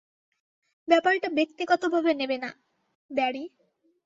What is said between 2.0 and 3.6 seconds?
নেবে না, ব্যারি।